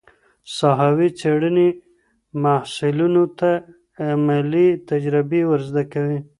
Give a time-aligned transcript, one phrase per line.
[0.55, 1.69] ساحوي څېړني
[2.43, 3.51] محصلینو ته
[4.09, 6.19] عملي تجربې ور زده کوي.